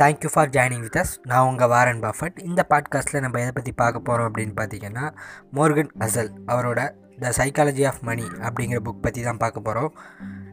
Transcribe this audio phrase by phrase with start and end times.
[0.00, 2.38] Thank you for joining with us நான் உங்கள் Warren Buffett.
[2.48, 5.04] இந்த பாட்காஸ்ட்டில் நம்ம எதை பற்றி பார்க்க போகிறோம் அப்படின்னு பார்த்தீங்கன்னா
[5.52, 6.80] மோர்கன் அசல் அவரோட
[7.20, 9.92] த சைக்காலஜி ஆஃப் மணி அப்படிங்கிற புக் பற்றி தான் பார்க்க போகிறோம்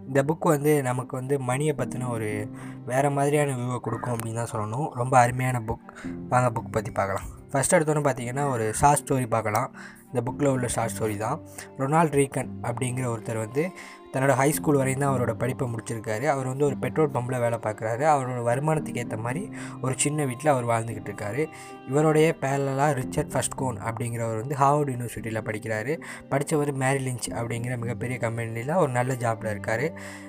[0.07, 2.29] இந்த புக் வந்து நமக்கு வந்து மணியை பற்றின ஒரு
[2.86, 4.87] வேறு மாதிரியான வியூவை கொடுக்கும் அப்படின்னு தான் சொல்லணும்.
[4.91, 5.89] ரொம்ப அருமையான புக்
[6.29, 7.28] வாங்க புக் பற்றி பார்க்கலாம்.
[7.51, 9.69] ஃபஸ்ட் எடுத்தோன்னு பார்த்தீங்கன்னா ஒரு ஷார்ட் ஸ்டோரி பார்க்கலாம்.
[10.14, 11.39] இந்த புக்கில் உள்ள ஷார்ட் ஸ்டோரி தான்.
[11.78, 13.65] ரொனால்ட் ரீகன் அப்படிங்கிற ஒருத்தர் வந்து
[14.14, 16.25] தன்னோட ஹை ஸ்கூல் வரையும் தான் அவரோட படிப்பை முடிச்சிருக்காரு.
[16.25, 18.04] அவர் வந்து ஒரு பெட்ரோல் பம்பில் வேலை பார்க்குறாரு.
[18.14, 19.50] அவரோட வருமானத்துக்கு ஏற்ற மாதிரி
[19.82, 21.46] ஒரு சின்ன வீட்டில் அவர் வாழ்ந்துக்கிட்டு இருக்காரு.
[21.87, 26.01] இவருடைய பேரலாக ரிச்சர்ட் ஃபர்ஸ்ட் கோன் அப்படிங்கிறவர் வந்து ஹார்வர்ட் யூனிவர்சிட்டியில் படிக்கிறாரு.
[26.29, 29.86] படித்தவர் மேரிலிஞ்ச் அப்படிங்கிற மிகப்பெரிய கம்பெனியில் ஒரு நல்ல ஜாப்பில் இருக்கார்.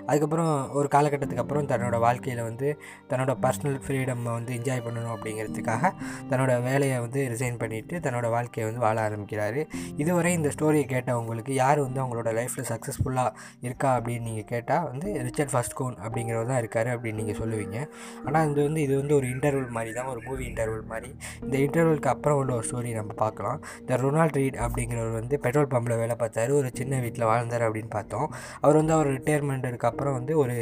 [0.07, 5.93] அதுக்கப்புறம் ஒரு காலகட்டத்துக்கு அப்புறம் தன்னோட வாழ்க்கையில் வந்து தன்னோட பர்சனல் ஃப்ரீடம் வந்து என்ஜாய் பண்ணணும் அப்படிங்கிறதுக்காக
[6.31, 9.67] தன்னோட வேலையை வந்து ரிசைன் பண்ணிவிட்டு தன்னோட வாழ்க்கையை வந்து வாழ ஆரம்பிக்கிறாரு.
[9.97, 13.31] இதுவரை இந்த ஸ்டோரியை கேட்டவங்களுக்கு யார் வந்து அவங்களோட லைஃப்பில் சக்ஸஸ்ஃபுல்லாக
[13.75, 17.79] இருக்கா அப்படின்னு நீங்கள் கேட்டால் வந்து ரிச்சர்ட் ஃபஸ்ட் கோன் அப்படிங்கிறவர் தான் இருக்கார் அப்படின்னு நீங்கள் சொல்லுவீங்க.
[18.27, 21.11] ஆனால் இது வந்து இது வந்து ஒரு இன்டர்வல் மாதிரி தான் ஒரு மூவி இன்டர்வல் மாதிரி.
[21.45, 23.59] இந்த இன்டர்வலுக்கு அப்புறம் உள்ள ஒரு ஸ்டோரி நம்ம பார்க்கலாம்.
[23.83, 26.53] இந்த ரொனால்ட் ரீட் அப்படிங்கிறவர் வந்து பெட்ரோல் பம்பில் வேலை பார்த்தாரு.
[26.61, 28.29] ஒரு சின்ன வீட்டில் வாழ்ந்தார் அப்படின்னு பார்த்தோம்.
[28.65, 30.57] அவர் வந்து அவர் ரிட்டையர்மெண்ட்டுக்கு அப்புறம் வந்து ஒரு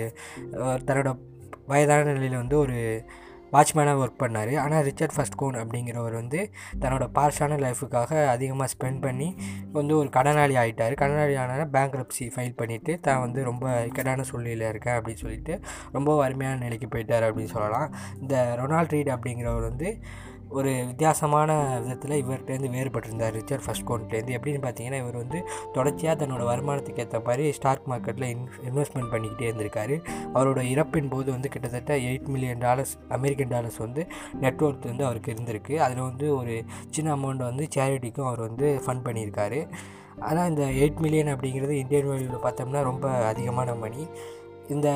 [0.89, 1.11] தன்னோட
[1.73, 2.79] வயதான நிலையில் வந்து ஒரு
[3.55, 4.53] வாட்ச்மேனாக ஒர்க் பண்ணார்.
[4.65, 6.41] ஆனால் ரிச்சர்ட் ஃபஸ்ட் கோன் அப்படிங்கிறவர் வந்து
[6.83, 9.29] தன்னோட பார்ஷான லைஃபுக்காக அதிகமாக ஸ்பெண்ட் பண்ணி
[9.79, 14.67] வந்து ஒரு கடனாளி ஆகிட்டார் கடனாளி ஆனால் பேங்க் ரப்சி ஃபைல் பண்ணிவிட்டு தான் வந்து ரொம்ப இக்கட்டான சூழ்நிலையில்
[14.73, 15.55] இருக்கேன் அப்படின்னு சொல்லிட்டு
[15.97, 17.89] ரொம்ப வறுமையான நிலைக்கு போயிட்டார் அப்படின்னு சொல்லலாம்.
[18.23, 19.91] இந்த ரொனால்ட் ரீட் அப்படிங்கிறவர் வந்து
[20.59, 21.51] ஒரு வித்தியாசமான
[21.85, 23.35] விதத்தில் இவர்கிட்டேருந்து வேறுபட்டிருந்தார்.
[23.39, 25.39] ரிச்சர்ட் ஃபஸ்ட் கோன்ட்லேருந்து எப்படின்னு பார்த்தீங்கன்னா இவர் வந்து
[25.77, 29.97] தொடர்ச்சியாக தன்னோட வருமானத்துக்கு ஏற்ற மாதிரி ஸ்டாக் மார்க்கெட்டில் இன் இன்வெஸ்ட்மெண்ட் பண்ணிக்கிட்டே இருந்திருக்காரு.
[30.37, 34.05] அவரோட இறப்பின் போது வந்து கிட்டத்தட்ட eight million dollars American dollars வந்து
[34.45, 35.77] நெட்ஒர்க் வந்து அவருக்கு இருந்திருக்கு.
[35.87, 36.55] அதில் வந்து ஒரு
[36.91, 39.61] சின்ன அமௌண்ட் வந்து சேரிட்டிக்கும் அவர் வந்து ஃபண்ட் பண்ணியிருக்காரு.
[40.29, 44.03] ஆனால் இந்த எயிட் மில்லியன் அப்படிங்கிறது இந்தியன் வேல்யூவில் பார்த்தோம்னா ரொம்ப அதிகமான மணி
[44.69, 44.89] இந்த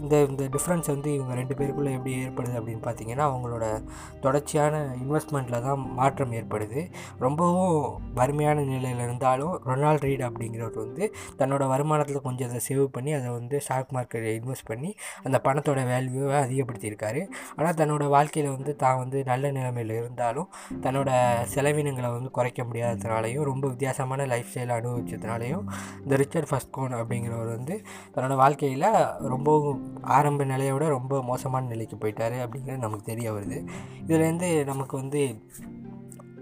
[0.00, 3.82] இந்த இந்த டிஃப்ரென்ஸ் வந்து இவங்க ரெண்டு பேருக்குள்ளே எப்படி ஏற்படுது அப்படின்னு பார்த்தீங்கன்னா அவங்களோட
[4.20, 6.90] தொடர்ச்சியான இன்வெஸ்ட்மெண்ட்டில் தான் மாற்றம் ஏற்படுது.
[7.18, 13.30] ரொம்பவும் வறுமையான நிலையில் இருந்தாலும் ரொனால்ட் ரீட் அப்படிங்கிறவர் வந்து தன்னோட வருமானத்தில் கொஞ்சம் அதை சேவ் பண்ணி அதை
[13.30, 14.94] வந்து ஸ்டாக் மார்க்கெட்டில் இன்வெஸ்ட் பண்ணி
[15.24, 17.22] அந்த பணத்தோட வேல்யூவை அதிகப்படுத்தியிருக்காரு.
[17.56, 20.48] ஆனால் தன்னோட வாழ்க்கையில் வந்து தான் வந்து நல்ல நிலைமையில் இருந்தாலும்
[20.82, 21.10] தன்னோட
[21.54, 25.64] செலவினங்களை வந்து குறைக்க முடியாததுனாலையும் ரொம்ப வித்தியாசமான லைஃப் ஸ்டைலை அனுபவிச்சதுனாலையும்
[26.04, 27.84] இந்த ரிச்சர்ட் ஃபஸ்ட் கோன் அப்படிங்கிறவர் வந்து
[28.16, 28.88] தன்னோட வாழ்க்கையில்
[29.20, 33.58] ரொம்பவும் ஆரம்ப நிலையை விட ரொம்ப மோசமான நிலைக்கு போயிட்டார் அப்படிங்கிறது நமக்கு தெரிய வருது.
[34.06, 35.22] இதுலேருந்து நமக்கு வந்து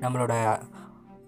[0.00, 0.34] நம்மளோட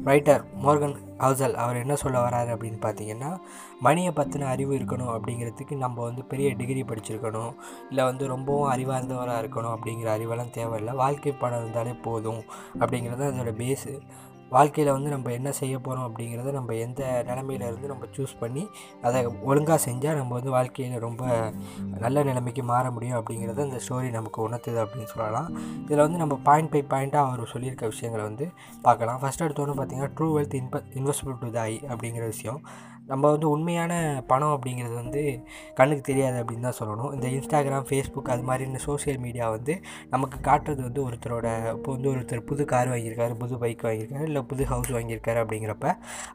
[0.04, 3.38] ரைட்டர் மோர்கன் ஹவுசல் அவர் என்ன சொல்ல வராரு அப்படின்னு பார்த்தீங்கன்னா
[3.80, 7.54] மணியை பற்றின அறிவு இருக்கணும் அப்படிங்கிறதுக்கு நம்ம வந்து பெரிய டிகிரி படிச்சிருக்கணும்.
[7.88, 10.94] இல்லை வந்து ரொம்பவும் அறிவார்ந்தவராக இருக்கணும் அப்படிங்கிற அறிவெல்லாம் தேவையில்லை.
[10.94, 12.42] வாழ்க்கை படம் இருந்தாலே போதும்
[12.78, 14.00] அப்படிங்கிறது அதோட பேஸு
[14.56, 18.64] வாழ்க்கையில் வந்து நம்ம என்ன செய்ய போகிறோம் அப்படிங்கிறத நம்ம எந்த நிலமையில இருந்து நம்ம சூஸ் பண்ணி
[19.08, 19.20] அதை
[19.50, 21.24] ஒழுங்காக செஞ்சால் நம்ம வந்து வாழ்க்கையில் ரொம்ப
[22.04, 25.50] நல்ல நிலைமைக்கு மாற முடியும் அப்படிங்கிறத இந்த ஸ்டோரி நமக்கு உணர்த்துது அப்படின்னு சொல்லலாம்.
[25.84, 28.48] இதில் வந்து நம்ம பாயிண்ட் பை பாயிண்ட்டாக அவர் சொல்லியிருக்க விஷயங்களை வந்து
[28.88, 29.20] பார்க்கலாம்.
[29.22, 32.60] ஃபஸ்ட் எடுத்தோன்னு பார்த்தீங்கன்னா ட்ரூ வெல்த் இன்ப இன்வெஸ்ட்மெண்ட் டு த ஐ அப்படிங்கிற விஷயம்.
[33.10, 33.92] நம்ம வந்து உண்மையான
[34.30, 35.22] பணம் அப்படிங்கிறது வந்து
[35.78, 37.10] கண்ணுக்கு தெரியாது அப்படின்னு தான் சொல்லணும்.
[37.16, 39.74] இந்த இன்ஸ்டாகிராம் ஃபேஸ்புக் அது மாதிரி இந்த சோசியல் மீடியா வந்து
[40.12, 44.62] நமக்கு காட்டுறது வந்து ஒருத்தரோட இப்போ வந்து ஒருத்தர் புது கார் வாங்கியிருக்காரு புது பைக் வாங்கியிருக்காரு இல்லை புது
[44.72, 45.90] ஹவுஸ் வாங்கியிருக்காரு அப்படிங்கிறப்ப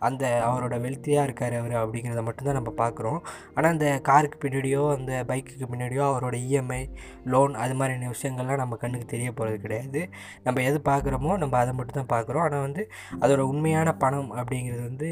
[0.09, 3.19] அந்த அவரோட வெல்த்தியாக இருக்கார் அவர் அப்படிங்கிறத மட்டும்தான் நம்ம பார்க்குறோம்.
[3.55, 6.81] ஆனால் அந்த காருக்கு பின்னாடியோ அந்த பைக்குக்கு பின்னாடியோ அவரோட இஎம்ஐ
[7.33, 10.03] லோன் அது மாதிரியான விஷயங்கள்லாம் நம்ம கண்ணுக்கு தெரிய போகிறது கிடையாது.
[10.45, 12.45] நம்ம எது பார்க்குறோமோ நம்ம அதை மட்டும் தான் பார்க்குறோம்.
[12.47, 12.85] ஆனால் வந்து
[13.23, 15.11] அதோட உண்மையான பணம் அப்படிங்கிறது வந்து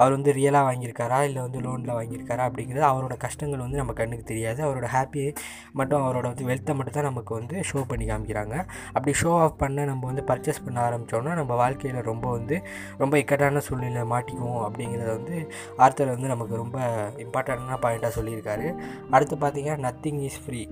[0.00, 1.22] அவர் வந்து ரியலாக வாங்கி வாங்கியிருக்காரா?
[1.22, 2.44] இல்லை வந்து லோனில் வாங்கியிருக்காரா?
[2.50, 4.60] அப்படிங்கிறது அவரோட கஷ்டங்கள் வந்து நம்ம கண்ணுக்கு தெரியாது.
[4.66, 5.34] அவரோட ஹாப்பி
[5.72, 8.56] மட்டும் அவரோட வந்து வெல்த்தை மட்டும் தான் நமக்கு வந்து ஷோ பண்ணி காமிக்கிறாங்க.
[8.92, 12.62] அப்படி ஷோ ஆஃப் பண்ண நம்ம வந்து பர்ச்சேஸ் பண்ண ஆரம்பித்தோன்னா நம்ம வாழ்க்கையில் ரொம்ப வந்து
[12.98, 16.78] ரொம்ப இக்கட்டான சூழ்நிலை மாட்டிக்குவோம் அப்படிங்கிறத வந்து ஆர்த்தர் வந்து நமக்கு ரொம்ப
[17.18, 18.68] இம்பார்ட்டண்டான பாயிண்ட்டாக சொல்லியிருக்காரு.
[19.10, 20.62] அடுத்து பார்த்திங்கன்னா நத்திங் இஸ் ஃப்ரீ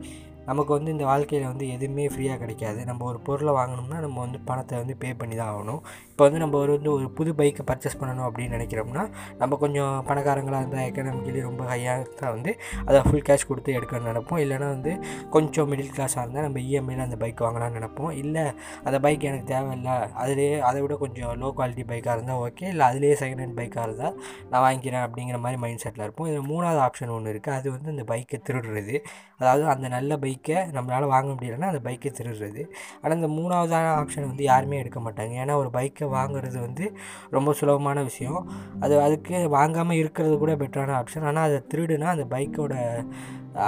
[0.50, 2.81] நமக்கு வந்து இந்த வாழ்க்கையில் வந்து எதுவுமே ஃப்ரீயாக கிடைக்காது.
[2.91, 5.81] நம்ம ஒரு பொருளை வாங்கணும்னா நம்ம வந்து பணத்தை வந்து பே பண்ணி தான் ஆகணும்.
[6.12, 9.04] இப்போ வந்து நம்ம ஒரு வந்து ஒரு புது பைக்கை பர்ச்சேஸ் பண்ணணும் அப்படின்னு நினைக்கிறோம்னா
[9.41, 12.53] நம்ம கொஞ்சம் பணக்காரங்களாக இருந்தால் எக்கனாமிக்கலி ரொம்ப ஹையாக வந்து
[12.88, 14.40] அதை ஃபுல் கேஷ் கொடுத்து எடுக்கணும்னு நினைப்போம்.
[14.44, 14.94] இல்லைனா வந்து
[15.37, 18.12] கொஞ்சம் மிடில் கிளாஸாக இருந்தால் நம்ம இஎம்ஐயில் அந்த பைக் வாங்கலாம்னு நினைப்போம்.
[18.23, 18.44] இல்லை
[18.87, 23.14] அந்த பைக் எனக்கு தேவையில்லை அதிலே அதை விட கொஞ்சம் லோ குவாலிட்டி பைக்காக இருந்தால் ஓகே இல்லை அதிலே
[23.23, 24.17] செகண்ட் ஹேண்ட் பைக்காக இருந்தால்
[24.50, 26.28] நான் வாங்கிக்கிறேன் அப்படிங்கிற மாதிரி மைண்ட் செட்டில் இருப்போம்.
[26.32, 28.96] இதில் மூணாவது ஆப்ஷன் ஒன்று இருக்குது அது வந்து அந்த பைக்கை திருடுறது.
[29.40, 32.62] அதாவது அந்த நல்ல பைக் பைக்கை நம்மளால் வாங்க முடியலைன்னா அந்த பைக்கை திருடுறது.
[33.00, 35.32] ஆனால் இந்த மூணாவதான ஆப்ஷன் வந்து யாருமே எடுக்க மாட்டாங்க.
[35.43, 36.85] ஏன்னா ஒரு பைக்கை வாங்குறது வந்து
[37.31, 38.40] ரொம்ப சுலபமான விஷயம்.
[38.81, 42.75] அது அதுக்கு வாங்காமல் இருக்கிறது கூட பெட்டரான ஆப்ஷன் ஆனால் அதை திருடுனா அந்த பைக்கோட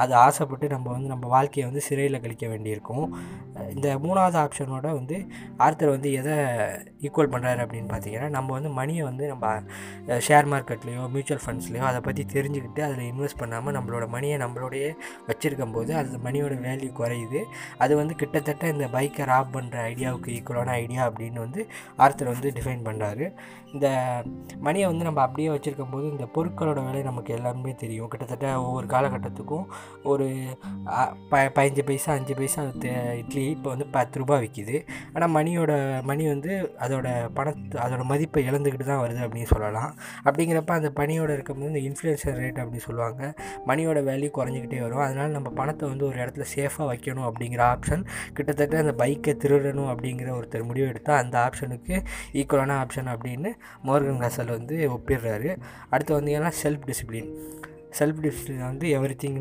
[0.03, 3.07] அது ஆசைப்பட்டு நம்ம வந்து நம்ம வாழ்க்கையை வந்து சிறையில் கழிக்க வேண்டியிருக்கும்.
[3.75, 5.17] இந்த மூணாவது ஆப்ஷனோட வந்து
[5.57, 6.35] ஆர்த்தர் வந்து எதை
[7.07, 9.47] ஈக்குவல் பண்ணுறாரு அப்படின்னு பார்த்தீங்கன்னா நம்ம வந்து மணியை வந்து நம்ம
[10.29, 14.91] ஷேர் மார்க்கெட்லேயோ மியூச்சுவல் ஃபண்ட்ஸ்லேயோ அதை பற்றி தெரிஞ்சுக்கிட்டு அதில் இன்வெஸ்ட் பண்ணாமல் நம்மளோட மணியை நம்மளோடையே
[15.29, 17.43] வச்சுருக்கும் போது அது மணியோட வேல்யூ குறையுது.
[17.79, 21.67] அது வந்து கிட்டத்தட்ட இந்த பைக்கை ராப் பண்ணுற ஐடியாவுக்கு ஈக்குவலான ஐடியா அப்படின்னு வந்து
[21.97, 23.27] ஆர்த்தர் வந்து டிஃபைன் பண்ணுறாரு
[23.73, 23.89] இந்த
[24.61, 28.09] மணியை வந்து நம்ம அப்படியே வச்சுருக்கும் போது இந்த பொருட்களோட விலை நமக்கு எல்லாருமே தெரியும்.
[28.09, 29.67] கிட்டத்தட்ட ஒவ்வொரு காலகட்டத்துக்கும்
[30.11, 30.27] ஒரு
[31.31, 32.61] ப பதினஞ்சு பைசா அஞ்சு பைசா
[33.21, 34.77] இட்லி இப்போ வந்து பத்து ரூபாய் விற்கிது
[35.15, 35.73] ஆனால் மணியோட
[36.11, 36.53] மணி வந்து
[36.85, 39.91] அதோட பணத்து அதோட மதிப்பை இழந்துக்கிட்டு தான் வருது அப்படின்னு சொல்லலாம்.
[40.25, 43.23] அப்படிங்கிறப்ப அந்த பணியோட இருக்கும்போது இந்த இன்ஃப்ளேஷன் ரேட் அப்படின்னு சொல்லுவாங்க.
[43.67, 45.05] மணியோட வேல்யூ குறைஞ்சிக்கிட்டே வரும்.
[45.07, 48.05] அதனால் நம்ம பணத்தை வந்து ஒரு இடத்துல சேஃபாக வைக்கணும் அப்படிங்கிற ஆப்ஷன்
[48.35, 51.97] கிட்டத்தட்ட அந்த பைக்கை திருடணும் அப்படிங்கிற ஒருத்தர் முடிவு எடுத்தால் அந்த ஆப்ஷனுக்கு
[52.33, 53.53] ஈக்குவலான ஆப்ஷன் அப்படின்னு
[53.89, 55.51] மோர்கன் கசல் வந்து ஒப்பிடுறாரு.
[55.91, 57.31] அடுத்து வந்தீங்கன்னா செல்ஃப் டிசிப்ளின்
[57.99, 59.41] செல்ஃப் டிசிப்ளின் வந்து எவ்ரி திங்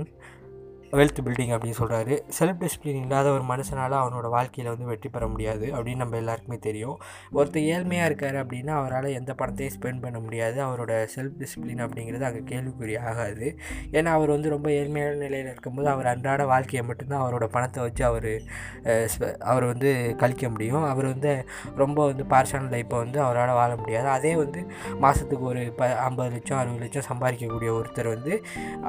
[0.98, 5.66] வெல்த் பில்டிங் அப்படின்னு சொல்கிறாரு செல்ஃப் டிசிப்ளின் இல்லாத ஒரு மனுஷனால் அவனோட வாழ்க்கையில் வந்து வெற்றி பெற முடியாது
[5.76, 6.96] அப்படின்னு நம்ம எல்லாருக்குமே தெரியும்.
[7.38, 10.58] ஒருத்தர் ஏழ்மையாக இருக்கார் அப்படின்னா அவரால் எந்த பணத்தையும் ஸ்பெண்ட் பண்ண முடியாது.
[10.68, 13.50] அவரோட செல்ஃப் டிசிப்ளின் அப்படிங்கிறது அங்கே கேள்விக்குறி ஆகாது.
[13.98, 18.30] ஏன்னா அவர் வந்து ரொம்ப ஏழ்மையான நிலையில் இருக்கும்போது அவர் அன்றாட வாழ்க்கையை மட்டும்தான் அவரோட பணத்தை வச்சு அவர்
[19.52, 19.92] அவர் வந்து
[20.24, 20.84] கழிக்க முடியும்.
[20.94, 21.34] அவர் வந்து
[21.84, 24.10] ரொம்ப வந்து பார்ஷான லைஃப்பை வந்து அவரால் வாழ முடியாது.
[24.18, 24.64] அதே வந்து
[25.06, 28.34] மாதத்துக்கு ஒரு ப ஐம்பது லட்சம் அறுபது லட்சம் சம்பாதிக்கக்கூடிய ஒருத்தர் வந்து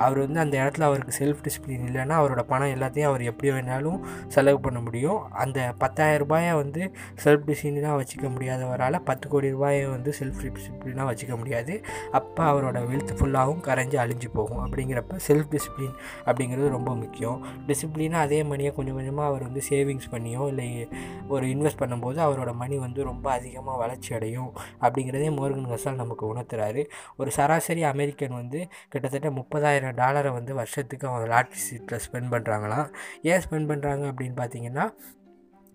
[0.07, 4.61] அவர் வந்து அந்த இடத்துல அவருக்கு செல்ஃப் டிசிப்ளின் இல்லைன்னா அவரோட பணம் எல்லாத்தையும் அவர் எப்படி வேணாலும் செலவு
[4.61, 5.31] பண்ண முடியும்.
[5.33, 6.93] அந்த பத்தாயிரம் ரூபாயை வந்து
[7.25, 11.85] செல்ஃப் டிசிப்ளினாக வச்சுக்க முடியாதவரால் பத்து கோடி ரூபாயை வந்து செல்ஃப் டிசிப்ளினாக வச்சுக்க முடியாது.
[12.13, 14.63] அப்போ அவரோட வெல்த் ஃபுல்லாகவும் கரைஞ்சி அழிஞ்சு போகும்.
[14.67, 17.47] அப்படிங்கிறப்ப செல்ஃப் டிசிப்ளின் அப்படிங்கிறது ரொம்ப முக்கியம்.
[17.67, 20.89] டிசிப்ளினாக அதே மணியை கொஞ்சம் கொஞ்சமாக அவர் வந்து சேவிங்ஸ் பண்ணியோ இல்லை
[21.29, 26.85] ஒரு இன்வெஸ்ட் பண்ணும்போது அவரோட மணி வந்து ரொம்ப அதிகமாக வளர்ச்சி அடையும் அப்படிங்கிறதே மோர்கன் கசால் நமக்கு உணர்த்துறாரு.
[27.17, 31.61] ஒரு சராசரி அமெரிக்கன் வந்து கிட்டத்தட்ட முப்பதாயிரம் டாலரை வந்து வருஷத்துக்கு அவன் லாட்ரி
[32.07, 32.91] ஸ்பெண்ட் பண்ணுறாங்களாம்
[33.31, 34.87] ஏன் ஸ்பெண்ட் பண்ணுறாங்க அப்படின்னு பார்த்தீங்கன்னா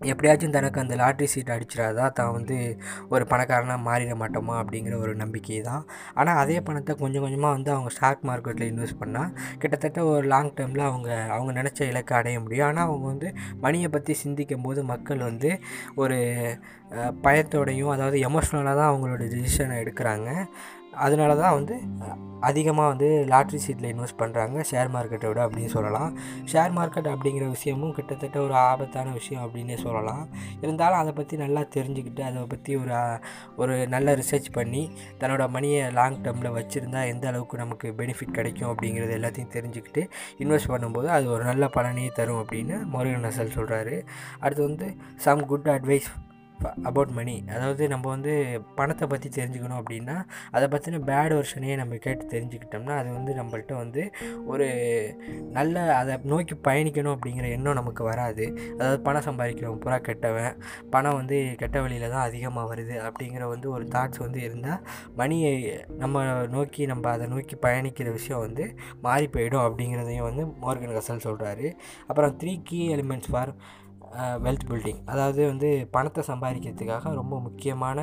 [0.00, 2.56] எப்படியாச்சும் தனக்கு அந்த லாட்ரி சீட் அடிச்சிடாதா தான் வந்து
[3.14, 5.84] ஒரு பணக்காரனாக மாறிட மாட்டோமா அப்படிங்கிற ஒரு நம்பிக்கை தான்.
[6.18, 9.30] ஆனால் அதே பணத்தை கொஞ்சம் கொஞ்சமாக வந்து அவங்க ஸ்டாக் மார்க்கெட்டில் இன்வெஸ்ட் பண்ணால்
[9.62, 12.68] கிட்டத்தட்ட ஒரு லாங் டேர்மில் அவங்க அவங்க நினச்ச இலக்கை அடைய முடியும்.
[12.70, 13.30] ஆனால் அவங்க வந்து
[13.64, 15.52] மணியை பற்றி சிந்திக்கும் போது மக்கள் வந்து
[16.02, 16.18] ஒரு
[17.26, 20.30] பயத்தோடையும் அதாவது எமோஷ்னலாக தான் அவங்களோட டிசிஷனை எடுக்கிறாங்க.
[20.96, 21.76] அதனால தான் வந்து
[22.40, 26.10] அதிகமாக வந்து லாட்ரி சீட்டில் இன்வெஸ்ட் பண்ணுறாங்க ஷேர் மார்க்கெட்டை விட அப்படின்னு சொல்லலாம்.
[26.52, 30.28] ஷேர் மார்க்கெட் அப்படிங்கிற விஷயமும் கிட்டத்தட்ட ஒரு ஆபத்தான விஷயம் அப்படின்னே சொல்லலாம்.
[30.60, 32.94] இருந்தாலும் அதை பற்றி நல்லா தெரிஞ்சுக்கிட்டு அதை பற்றி ஒரு
[33.56, 34.90] ஒரு நல்ல ரிசர்ச் பண்ணி
[35.20, 40.04] தன்னோட மணியை லாங் டேர்மில் வச்சுருந்தா எந்த அளவுக்கு நமக்கு பெனிஃபிட் கிடைக்கும் அப்படிங்கிறது எல்லாத்தையும் தெரிஞ்சுக்கிட்டு
[40.38, 44.02] இன்வெஸ்ட் பண்ணும்போது அது ஒரு நல்ல பலனையே தரும் அப்படின்னு முருகன் நசல் சொல்கிறாரு
[44.40, 46.10] அடுத்து வந்து some good advice
[46.64, 50.16] about money அதாவது நம்ம வந்து பணத்தை பற்றி தெரிஞ்சுக்கணும் அப்படின்னா
[50.50, 54.12] அதை பற்றின பேட் வெர்ஷனையே நம்ம கேட்டு தெரிஞ்சுக்கிட்டோம்னா அது வந்து நம்மள்கிட்ட வந்து
[54.46, 54.66] ஒரு
[55.52, 58.44] நல்ல அதை நோக்கி பயணிக்கணும் அப்படிங்கிற எண்ணம் நமக்கு வராது.
[58.78, 60.56] அதாவது பணம் சம்பாதிக்கிறவன் பூரா கெட்டவன்
[60.90, 64.82] பணம் வந்து கெட்ட வழியில் தான் அதிகமாக வருது அப்படிங்கிற வந்து ஒரு தாட்ஸ் வந்து இருந்தால்
[65.16, 71.24] மணியை நம்ம நோக்கி நம்ம அதை நோக்கி பயணிக்கிற விஷயம் வந்து மாறி போயிடும் அப்படிங்கிறதையும் வந்து மோர்கன் கசல்
[71.24, 71.72] சொல்கிறாரு
[72.06, 73.52] அப்புறம் three key elements for
[74.44, 77.98] wealth building அதாவது வந்து பணத்தை சம்பாதிக்கிறதுக்காக ரொம்ப முக்கியமான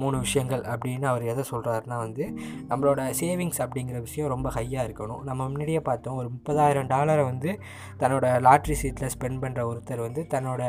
[0.00, 2.24] மூணு விஷயங்கள் அப்படின்னு அவர் எதை சொல்கிறாருன்னா வந்து
[2.70, 5.22] நம்மளோட சேவிங்ஸ் அப்படிங்கிற விஷயம் ரொம்ப ஹையாக இருக்கணும்.
[5.28, 7.50] நம்ம முன்னாடியே பார்த்தோம் ஒரு முப்பதாயிரம் டாலரை வந்து
[8.02, 10.62] தன்னோட லாட்ரி சீட்டில் ஸ்பெண்ட் பண்ணுற ஒருத்தர் வந்து தன்னோட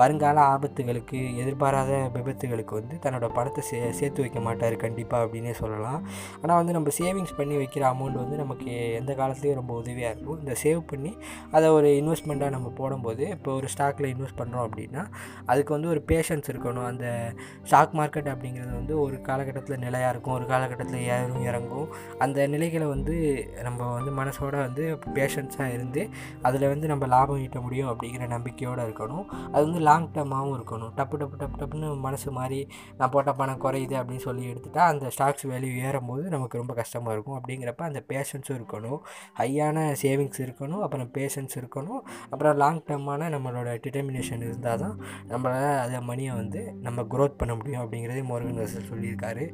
[0.00, 6.00] வருங்கால ஆபத்துகளுக்கு எதிர்பாராத விபத்துகளுக்கு வந்து தன்னோட பணத்தை சே சேர்த்து வைக்க மாட்டார் கண்டிப்பாக அப்படின்னே சொல்லலாம்.
[6.42, 8.70] ஆனால் வந்து நம்ம சேவிங்ஸ் பண்ணி வைக்கிற அமௌண்ட் வந்து நமக்கு
[9.00, 10.40] எந்த காலத்துலேயும் ரொம்ப உதவியாக இருக்கும்.
[10.44, 11.12] இந்த சேவ் பண்ணி
[11.56, 15.06] அதை ஒரு இன்வெஸ்ட்மெண்ட்டாக நம்ம போடும்போது இப்போ ஒரு ஸ்டாக்கில் இன்வெஸ்ட் பண்ணுறோம் அப்படின்னா
[15.46, 16.86] அதுக்கு வந்து ஒரு பேஷன்ஸ் இருக்கணும்.
[16.86, 17.32] அந்த
[17.64, 20.34] ஸ்டாக் மார்க்கெட் அப்படிங்கிறது வந்து ஒரு காலகட்டத்தில் நிலையாக இருக்கும்.
[20.34, 21.88] ஒரு காலகட்டத்தில் ஏறும் இறங்கும்.
[22.18, 23.16] அந்த நிலைகளை வந்து
[23.62, 26.08] நம்ம வந்து மனசோட வந்து பேஷன்ஸாக இருந்து
[26.42, 29.24] அதில் வந்து நம்ம லாபம் ஈட்ட முடியும் அப்படிங்கிற நம்பிக்கையோடு இருக்கணும்.
[29.24, 30.92] அது வந்து லாங் டர்மாகவும் இருக்கணும்.
[30.96, 32.68] டப்பு டப்பு டப்பு டப்புன்னு மனசு மாதிரி
[32.98, 37.40] நான் போட்ட பணம் குறையுது அப்படின்னு சொல்லி எடுத்துட்டா அந்த ஸ்டாக்ஸ் வேல்யூ ஏறும்போது நமக்கு ரொம்ப கஷ்டமாக இருக்கும்.
[37.40, 38.98] அப்படிங்கிறப்ப அந்த பேஷன்ஸும் இருக்கணும்.
[39.38, 40.80] ஹையான சேவிங்ஸ் இருக்கணும்.
[40.80, 42.00] அப்புறம் பேஷன்ஸ் இருக்கணும்.
[42.30, 44.96] அப்புறம் லாங் டேர்மான நம்மளோட டிட்டர்மினேஷன் இருந்தால் தான்
[45.28, 49.44] நம்மளால் அதை மணியை வந்து நம்ம க்ரோத் பண்ண முடியும் அப்படிங்கிறதே மோர்கன் ரசல் சொல்லியிருக்காரு.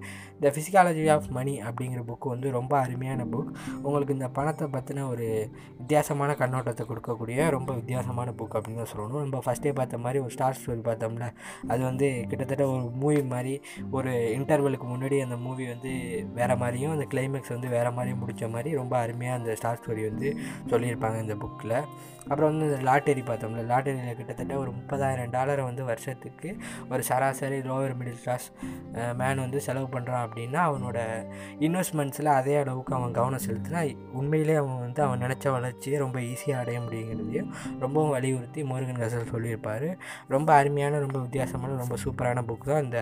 [0.41, 3.51] த ஃபிசிக்காலஜி ஆஃப் மணி அப்படிங்கிற புக்கு வந்து ரொம்ப அருமையான புக்
[3.83, 5.27] உங்களுக்கு இந்த பணத்தை பற்றின ஒரு
[5.79, 9.25] வித்தியாசமான கண்ணோட்டத்தை கொடுக்கக்கூடிய ரொம்ப வித்தியாசமான புக் அப்படின்னு தான் சொல்லணும்.
[9.27, 11.29] நம்ம ஃபஸ்ட்டே பார்த்த மாதிரி ஒரு ஸ்டார் ஸ்டோரி பார்த்தோம்ல
[11.69, 13.55] அது வந்து கிட்டத்தட்ட ஒரு மூவி மாதிரி
[13.91, 15.93] ஒரு இன்டர்வலுக்கு முன்னாடி அந்த மூவி வந்து
[16.35, 20.29] வேறு மாதிரியும் அந்த கிளைமேக்ஸ் வந்து வேறு மாதிரியும் முடித்த மாதிரி ரொம்ப அருமையாக அந்த ஸ்டார் ஸ்டோரி வந்து
[20.71, 21.77] சொல்லியிருப்பாங்க இந்த புக்கில்
[22.29, 26.51] அப்புறம் வந்து இந்த லாட்டரி பார்த்தோம்ல லாட்டரியில் கிட்டத்தட்ட ஒரு முப்பதாயிரம் டாலரை வந்து வருஷத்துக்கு
[26.91, 28.47] ஒரு சராசரி லோவர் மிடில் கிளாஸ்
[29.21, 30.99] மேன் வந்து செலவு பண்ணுறான் அப்படின்னா அவனோட
[31.67, 33.83] இன்வெஸ்ட்மெண்ட்ஸில் அதே அளவுக்கு அவன் கவனம் செலுத்தினா
[34.13, 39.89] உண்மையிலே அவன் வந்து அவன் நினச்ச வளர்ச்சியை ரொம்ப ஈஸியாக அடைய முடியுங்கிறதையும் ரொம்பவும் வலியுறுத்தி முருகன் கசல் சொல்லியிருப்பார்.
[40.29, 43.01] ரொம்ப அருமையான ரொம்ப வித்தியாசமான ரொம்ப சூப்பரான புக் தான் இந்த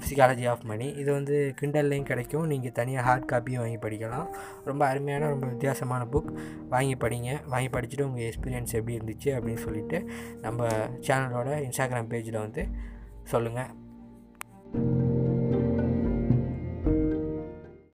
[0.00, 2.46] ஃபிசிகாலஜி ஆஃப் மணி இது வந்து கிண்டல்லையும் கிடைக்கும்.
[2.46, 4.26] நீங்கள் தனியாக ஹார்ட் காப்பியும் வாங்கி படிக்கலாம்.
[4.64, 6.30] ரொம்ப அருமையான ரொம்ப வித்தியாசமான புக்
[6.68, 7.30] வாங்கி படிங்க.
[7.52, 9.98] வாங்கி படிச்சுட்டு உங்கள் எக்ஸ்பீரியன்ஸ் எப்படி இருந்துச்சு அப்படின்னு சொல்லிவிட்டு
[10.40, 10.68] நம்ம
[11.00, 12.64] சேனலோட இன்ஸ்டாகிராம் பேஜில் வந்து
[13.24, 13.70] சொல்லுங்கள்